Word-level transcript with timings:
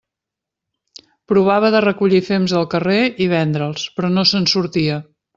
Provava 1.31 1.69
de 1.75 1.81
recollir 1.85 2.21
fems 2.29 2.55
del 2.57 2.65
carrer 2.71 2.99
i 3.27 3.31
vendre'ls, 3.37 3.83
però 3.99 4.11
no 4.15 4.23
se'n 4.31 4.49
sortia. 4.55 4.97